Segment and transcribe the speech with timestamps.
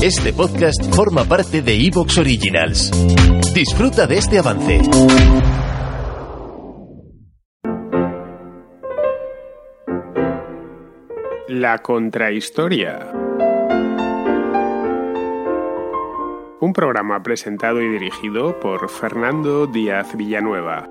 [0.00, 2.92] Este podcast forma parte de Evox Originals.
[3.52, 4.80] Disfruta de este avance.
[11.48, 13.10] La contrahistoria.
[16.60, 20.88] Un programa presentado y dirigido por Fernando Díaz Villanueva.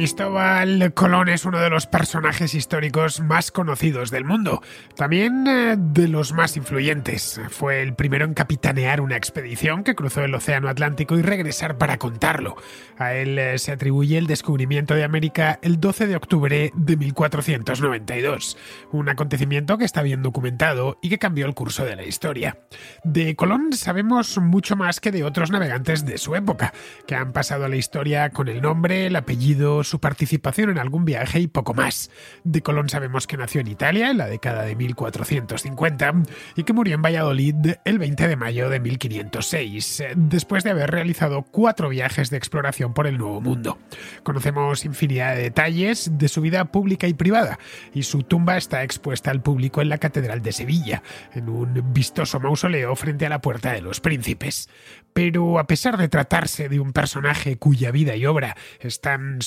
[0.00, 4.62] Cristóbal Colón es uno de los personajes históricos más conocidos del mundo,
[4.96, 7.38] también eh, de los más influyentes.
[7.50, 11.98] Fue el primero en capitanear una expedición que cruzó el Océano Atlántico y regresar para
[11.98, 12.56] contarlo.
[12.96, 18.56] A él eh, se atribuye el descubrimiento de América el 12 de octubre de 1492,
[18.92, 22.56] un acontecimiento que está bien documentado y que cambió el curso de la historia.
[23.04, 26.72] De Colón sabemos mucho más que de otros navegantes de su época,
[27.06, 31.04] que han pasado a la historia con el nombre, el apellido, su participación en algún
[31.04, 32.10] viaje y poco más.
[32.44, 36.12] De Colón sabemos que nació en Italia en la década de 1450
[36.56, 41.42] y que murió en Valladolid el 20 de mayo de 1506, después de haber realizado
[41.42, 43.78] cuatro viajes de exploración por el Nuevo Mundo.
[44.22, 47.58] Conocemos infinidad de detalles de su vida pública y privada,
[47.92, 51.02] y su tumba está expuesta al público en la Catedral de Sevilla,
[51.34, 54.68] en un vistoso mausoleo frente a la Puerta de los Príncipes.
[55.12, 59.42] Pero a pesar de tratarse de un personaje cuya vida y obra están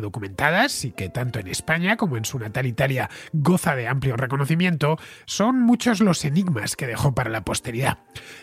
[0.00, 4.98] documentadas y que tanto en España como en su natal Italia goza de amplio reconocimiento,
[5.26, 7.98] son muchos los enigmas que dejó para la posteridad.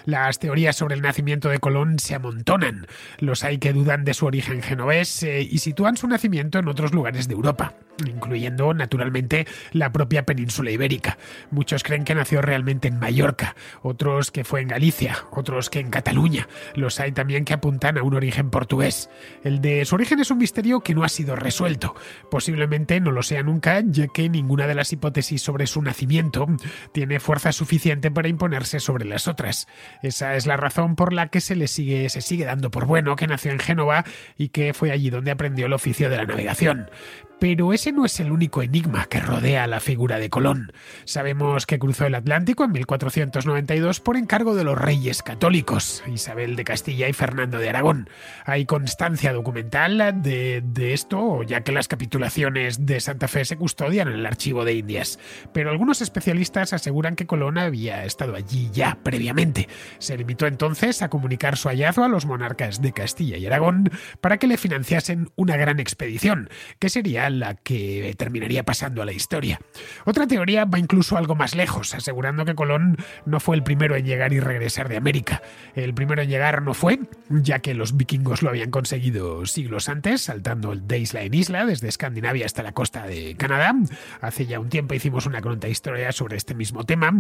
[0.05, 2.87] Las teorías sobre el nacimiento de Colón se amontonan.
[3.19, 7.27] Los hay que dudan de su origen genovés y sitúan su nacimiento en otros lugares
[7.27, 7.75] de Europa
[8.05, 11.17] incluyendo naturalmente la propia península ibérica.
[11.51, 15.89] Muchos creen que nació realmente en Mallorca, otros que fue en Galicia, otros que en
[15.89, 16.47] Cataluña.
[16.75, 19.09] Los hay también que apuntan a un origen portugués.
[19.43, 21.95] El de su origen es un misterio que no ha sido resuelto.
[22.29, 26.47] Posiblemente no lo sea nunca, ya que ninguna de las hipótesis sobre su nacimiento
[26.91, 29.67] tiene fuerza suficiente para imponerse sobre las otras.
[30.01, 33.15] Esa es la razón por la que se le sigue, se sigue dando por bueno
[33.15, 34.05] que nació en Génova
[34.37, 36.89] y que fue allí donde aprendió el oficio de la navegación.
[37.39, 40.71] Pero ese no es el único enigma que rodea la figura de Colón.
[41.05, 46.63] Sabemos que cruzó el Atlántico en 1492 por encargo de los reyes católicos, Isabel de
[46.63, 48.09] Castilla y Fernando de Aragón.
[48.45, 50.93] Hay constancia documental de, de
[51.45, 55.19] ya que las capitulaciones de Santa Fe se custodian en el archivo de Indias.
[55.53, 59.69] Pero algunos especialistas aseguran que Colón había estado allí ya previamente.
[59.99, 64.37] Se limitó entonces a comunicar su hallazgo a los monarcas de Castilla y Aragón para
[64.37, 69.61] que le financiasen una gran expedición, que sería la que terminaría pasando a la historia.
[70.05, 74.05] Otra teoría va incluso algo más lejos, asegurando que Colón no fue el primero en
[74.05, 75.41] llegar y regresar de América.
[75.73, 80.21] El primero en llegar no fue, ya que los vikingos lo habían conseguido siglos antes,
[80.21, 83.73] saltando de isla en isla, desde Escandinavia hasta la costa de Canadá.
[84.21, 87.11] Hace ya un tiempo hicimos una cronta historia sobre este mismo tema,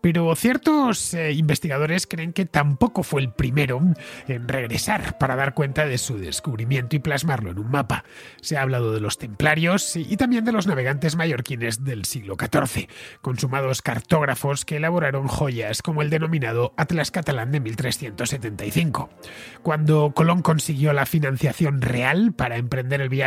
[0.00, 3.80] pero ciertos eh, investigadores creen que tampoco fue el primero
[4.28, 8.04] en regresar para dar cuenta de su descubrimiento y plasmarlo en un mapa.
[8.40, 12.88] Se ha hablado de los templarios, y también de los navegantes mallorquines del siglo XIV,
[13.20, 19.10] consumados cartógrafos que elaboraron joyas como el denominado Atlas Catalán de 1375.
[19.62, 23.23] Cuando Colón consiguió la financiación real para emprender el viaje,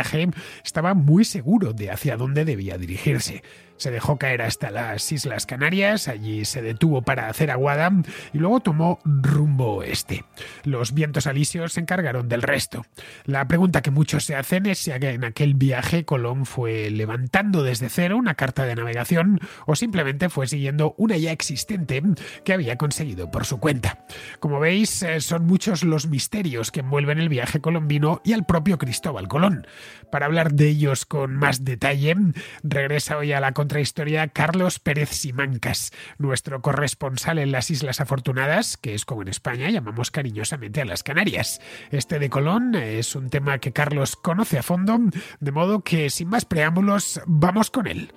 [0.64, 3.42] estaba muy seguro de hacia dónde debía dirigirse.
[3.78, 7.90] Se dejó caer hasta las Islas Canarias, allí se detuvo para hacer aguada
[8.32, 10.24] y luego tomó rumbo oeste.
[10.64, 12.84] Los vientos alisios se encargaron del resto.
[13.24, 17.88] La pregunta que muchos se hacen es si en aquel viaje Colón fue levantando desde
[17.88, 22.02] cero una carta de navegación o simplemente fue siguiendo una ya existente
[22.44, 24.04] que había conseguido por su cuenta.
[24.40, 28.78] Como veis, eh, son muchos los misterios que envuelven el viaje colombino y al propio
[28.78, 29.66] Cristóbal Colón.
[30.10, 32.16] Para hablar de ellos con más detalle,
[32.62, 38.94] regresa hoy a la contrahistoria Carlos Pérez Simancas, nuestro corresponsal en las Islas Afortunadas, que
[38.94, 41.60] es como en España llamamos cariñosamente a las Canarias.
[41.90, 44.98] Este de Colón es un tema que Carlos conoce a fondo,
[45.40, 48.10] de modo que sin más preámbulos, vamos con él.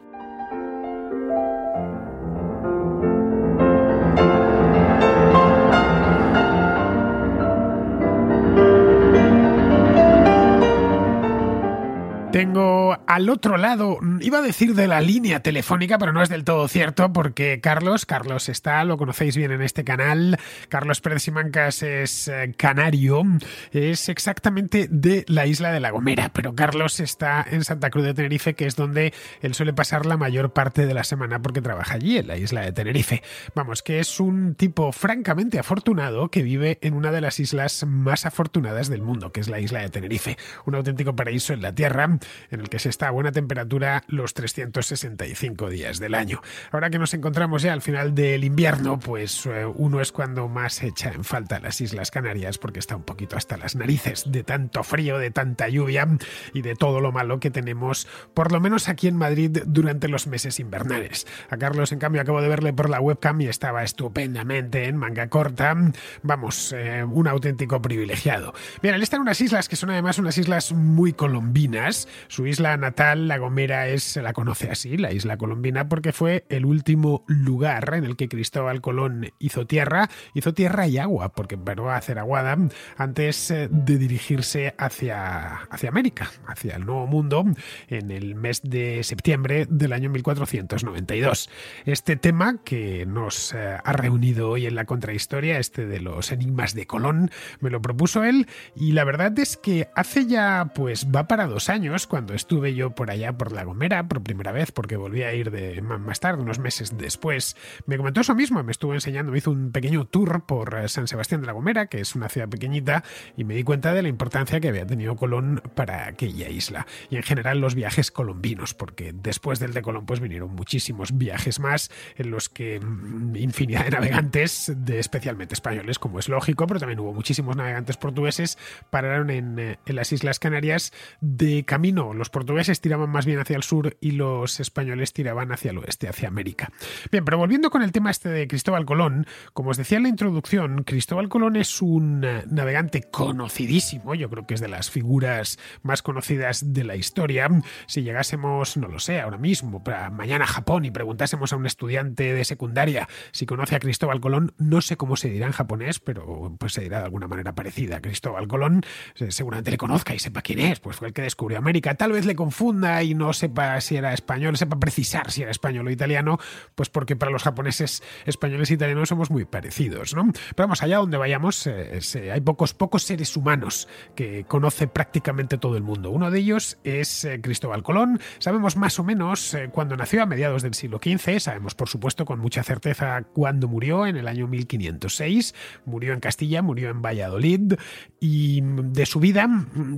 [13.15, 16.69] Al otro lado, iba a decir de la línea telefónica, pero no es del todo
[16.69, 22.29] cierto porque Carlos, Carlos está, lo conocéis bien en este canal, Carlos Pérez Simancas es
[22.29, 23.23] eh, canario,
[23.71, 28.13] es exactamente de la isla de La Gomera, pero Carlos está en Santa Cruz de
[28.13, 31.95] Tenerife, que es donde él suele pasar la mayor parte de la semana porque trabaja
[31.95, 33.23] allí, en la isla de Tenerife.
[33.55, 38.25] Vamos, que es un tipo francamente afortunado que vive en una de las islas más
[38.25, 42.05] afortunadas del mundo, que es la isla de Tenerife, un auténtico paraíso en la Tierra
[42.51, 46.41] en el que se está a buena temperatura los 365 días del año.
[46.71, 50.83] Ahora que nos encontramos ya al final del invierno, pues eh, uno es cuando más
[50.83, 54.83] echa en falta las Islas Canarias porque está un poquito hasta las narices de tanto
[54.83, 56.07] frío, de tanta lluvia
[56.53, 60.27] y de todo lo malo que tenemos, por lo menos aquí en Madrid durante los
[60.27, 61.27] meses invernales.
[61.49, 65.27] A Carlos, en cambio, acabo de verle por la webcam y estaba estupendamente en manga
[65.29, 65.75] corta.
[66.23, 68.53] Vamos, eh, un auténtico privilegiado.
[68.81, 72.77] Bien, él está en unas islas que son además unas islas muy colombinas, su isla
[72.77, 77.23] natal, La Gomera, es, se la conoce así, la isla colombina, porque fue el último
[77.27, 81.95] lugar en el que Cristóbal Colón hizo tierra, hizo tierra y agua, porque paró a
[81.95, 82.57] hacer aguada
[82.97, 87.45] antes eh, de dirigirse hacia, hacia América, hacia el Nuevo Mundo,
[87.87, 91.49] en el mes de septiembre del año 1492.
[91.85, 96.75] Este tema que nos eh, ha reunido hoy en la contrahistoria, este de los enigmas
[96.75, 101.27] de Colón, me lo propuso él y la verdad es que hace ya, pues va
[101.27, 104.97] para dos años, cuando estuve yo por allá por La Gomera por primera vez, porque
[104.97, 107.55] volví a ir de más tarde, unos meses después,
[107.85, 111.07] me comentó eso mismo, me estuvo enseñando, me hizo un pequeño tour por eh, San
[111.07, 113.03] Sebastián de La Gomera, que es una ciudad pequeñita,
[113.37, 117.17] y me di cuenta de la importancia que había tenido Colón para aquella isla, y
[117.17, 121.91] en general los viajes colombinos, porque después del de Colón pues vinieron muchísimos viajes más
[122.15, 127.13] en los que mm, infinidad de navegantes, especialmente españoles, como es lógico, pero también hubo
[127.13, 128.57] muchísimos navegantes portugueses,
[128.89, 132.13] pararon en, eh, en las Islas Canarias de camino.
[132.13, 136.07] Los portugueses tiraban más bien hacia el sur y los españoles tiraban hacia el oeste,
[136.07, 136.71] hacia América.
[137.11, 140.09] Bien, pero volviendo con el tema este de Cristóbal Colón, como os decía en la
[140.09, 145.59] introducción, Cristóbal Colón es un eh, navegante conocidísimo, yo creo que es de las figuras
[145.81, 147.49] más conocidas de la historia.
[147.87, 151.65] Si llegásemos, no lo sé, ahora mismo, para mañana a Japón y preguntásemos a un
[151.65, 155.99] estudiante de secundaria si conoce a Cristóbal Colón, no sé cómo se dirá en japonés,
[155.99, 158.01] pero pues se dirá de alguna manera parecida.
[158.01, 158.83] Cristóbal Colón
[159.29, 162.25] seguramente le conozca y sepa quién es, pues fue el que descubrió América tal vez
[162.25, 166.37] le y no sepa si era español, sepa precisar si era español o italiano,
[166.75, 170.31] pues porque para los japoneses, españoles e italianos somos muy parecidos, ¿no?
[170.31, 171.99] Pero vamos, allá donde vayamos, eh,
[172.31, 176.11] hay pocos, pocos seres humanos que conoce prácticamente todo el mundo.
[176.11, 178.19] Uno de ellos es eh, Cristóbal Colón.
[178.37, 181.39] Sabemos más o menos eh, cuándo nació, a mediados del siglo XV.
[181.39, 185.55] Sabemos, por supuesto, con mucha certeza cuándo murió, en el año 1506.
[185.85, 187.73] Murió en Castilla, murió en Valladolid.
[188.19, 189.49] Y de su vida,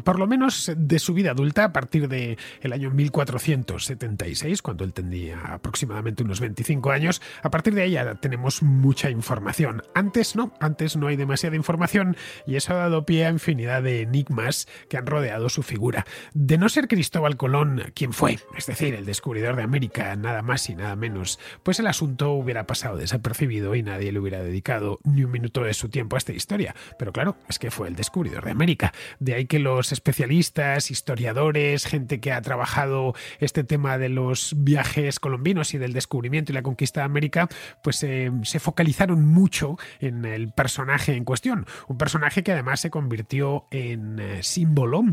[0.06, 4.94] por lo menos de su vida adulta, a partir del el año 1476, cuando él
[4.94, 7.22] tenía aproximadamente unos 25 años.
[7.42, 9.84] A partir de ahí ya tenemos mucha información.
[9.94, 12.16] Antes no, antes no hay demasiada información
[12.46, 16.06] y eso ha dado pie a infinidad de enigmas que han rodeado su figura.
[16.34, 20.70] De no ser Cristóbal Colón quien fue, es decir, el descubridor de América, nada más
[20.70, 25.24] y nada menos, pues el asunto hubiera pasado desapercibido y nadie le hubiera dedicado ni
[25.24, 26.76] un minuto de su tiempo a esta historia.
[26.98, 28.94] Pero claro, es que fue el descubridor de América.
[29.20, 35.20] De ahí que los especialistas, historiadores, gente que ha trabajado este tema de los viajes
[35.20, 37.48] colombinos y del descubrimiento y la conquista de América,
[37.82, 41.66] pues eh, se focalizaron mucho en el personaje en cuestión.
[41.88, 45.04] Un personaje que además se convirtió en eh, símbolo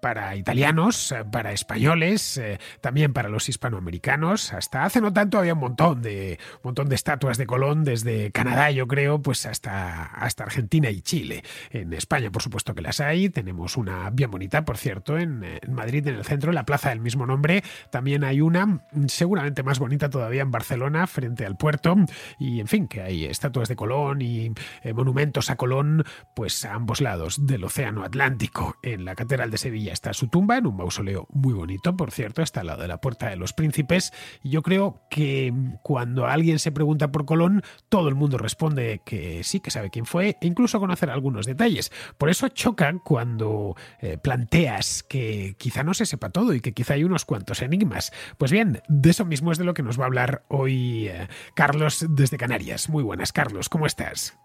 [0.00, 4.52] para italianos, para españoles, eh, también para los hispanoamericanos.
[4.52, 8.30] Hasta hace no tanto había un montón de, un montón de estatuas de Colón, desde
[8.30, 11.42] Canadá, yo creo, pues hasta, hasta Argentina y Chile.
[11.70, 13.28] En España, por supuesto que las hay.
[13.28, 16.75] Tenemos una bien bonita, por cierto, en, en Madrid, en el centro, en la plaza
[16.84, 17.62] del mismo nombre.
[17.90, 21.96] También hay una, seguramente más bonita todavía, en Barcelona, frente al puerto.
[22.38, 24.52] Y en fin, que hay estatuas de Colón y
[24.82, 26.04] eh, monumentos a Colón,
[26.34, 28.76] pues a ambos lados del Océano Atlántico.
[28.82, 32.42] En la Catedral de Sevilla está su tumba, en un mausoleo muy bonito, por cierto,
[32.42, 34.12] está al lado de la Puerta de los Príncipes.
[34.42, 35.52] Y yo creo que
[35.82, 40.06] cuando alguien se pregunta por Colón, todo el mundo responde que sí, que sabe quién
[40.06, 41.92] fue, e incluso conocer algunos detalles.
[42.18, 46.94] Por eso choca cuando eh, planteas que quizá no se sepa todo y que quizá
[46.94, 48.12] hay unos cuantos enigmas.
[48.38, 51.28] Pues bien, de eso mismo es de lo que nos va a hablar hoy eh,
[51.54, 52.88] Carlos desde Canarias.
[52.88, 54.38] Muy buenas, Carlos, ¿cómo estás?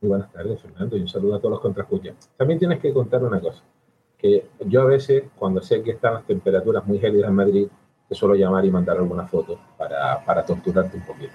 [0.00, 2.30] Muy buenas tardes, Fernando, y un saludo a todos los contraescuchas.
[2.36, 3.62] También tienes que contar una cosa,
[4.18, 7.68] que yo a veces, cuando sé que están las temperaturas muy gélidas en Madrid,
[8.08, 11.32] te suelo llamar y mandar alguna foto para, para torturarte un poquito.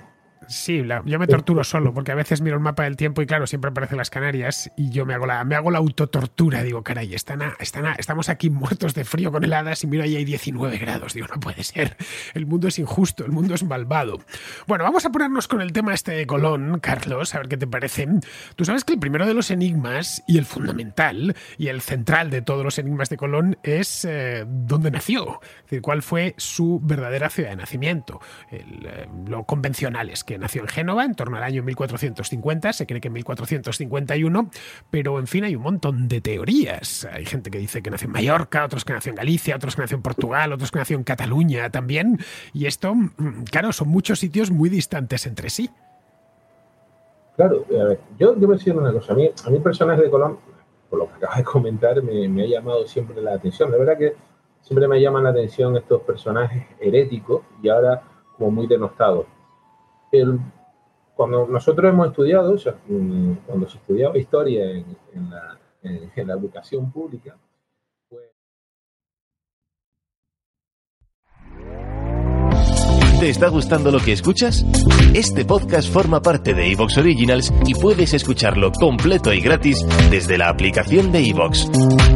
[0.50, 3.46] Sí, yo me torturo solo, porque a veces miro el mapa del tiempo y claro,
[3.46, 6.64] siempre aparecen las Canarias y yo me hago la, me hago la autotortura.
[6.64, 10.26] Digo, caray, están están estamos aquí muertos de frío con heladas y miro ahí hay
[10.26, 11.14] 19 grados.
[11.14, 11.96] Digo, no puede ser.
[12.34, 14.22] El mundo es injusto, el mundo es malvado.
[14.66, 17.68] Bueno, vamos a ponernos con el tema este de Colón, Carlos, a ver qué te
[17.68, 18.08] parece.
[18.56, 22.42] Tú sabes que el primero de los enigmas y el fundamental y el central de
[22.42, 27.30] todos los enigmas de Colón es eh, dónde nació, es decir, cuál fue su verdadera
[27.30, 28.20] ciudad de nacimiento.
[28.50, 28.66] Eh,
[29.28, 33.08] lo convencional es que nació en Génova en torno al año 1450, se cree que
[33.08, 34.50] en 1451,
[34.90, 37.08] pero en fin hay un montón de teorías.
[37.12, 39.82] Hay gente que dice que nació en Mallorca, otros que nació en Galicia, otros que
[39.82, 42.20] nació en Portugal, otros que nació en Cataluña también,
[42.54, 45.70] y esto, mm, claro, son muchos sitios muy distantes entre sí.
[47.36, 50.38] Claro, a ver, yo debo decir una cosa, a mí, a mí personajes de Colón,
[50.90, 53.72] por lo que acabas de comentar, me, me ha llamado siempre la atención.
[53.72, 54.16] La verdad que
[54.62, 58.02] siempre me llaman la atención estos personajes heréticos y ahora
[58.38, 59.26] como muy denostados.
[61.16, 62.56] Cuando nosotros hemos estudiado,
[62.88, 67.36] mm, cuando se estudiaba historia en, la, en la educación pública,
[73.20, 74.66] ¿Te está gustando lo que escuchas?
[75.14, 80.48] Este podcast forma parte de Evox Originals y puedes escucharlo completo y gratis desde la
[80.48, 81.70] aplicación de Evox.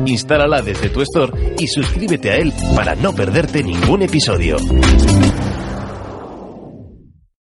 [0.05, 4.55] Instálala desde tu store y suscríbete a él para no perderte ningún episodio.